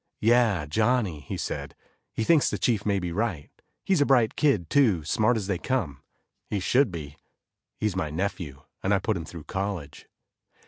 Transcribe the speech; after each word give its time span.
"Yeah, 0.19 0.65
Johnny," 0.65 1.19
he 1.19 1.37
said, 1.37 1.75
"he 2.11 2.23
thinks 2.23 2.49
the 2.49 2.57
chief 2.57 2.87
may 2.87 2.97
be 2.97 3.11
right. 3.11 3.51
He's 3.85 4.01
a 4.01 4.05
bright 4.07 4.35
kid, 4.35 4.67
too, 4.67 5.03
smart 5.03 5.37
as 5.37 5.45
they 5.45 5.59
come. 5.59 6.01
He 6.49 6.59
should 6.59 6.91
be, 6.91 7.17
he's 7.77 7.95
my 7.95 8.09
nephew 8.09 8.63
and 8.81 8.95
I 8.95 8.97
put 8.97 9.15
him 9.15 9.25
through 9.25 9.43
college." 9.43 10.07